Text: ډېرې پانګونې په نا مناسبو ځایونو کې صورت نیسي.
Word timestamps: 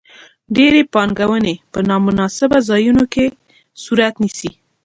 ډېرې 0.55 0.81
پانګونې 0.93 1.53
په 1.71 1.79
نا 1.87 1.95
مناسبو 2.05 2.57
ځایونو 2.69 3.03
کې 3.13 3.25
صورت 3.83 4.13
نیسي. 4.23 4.51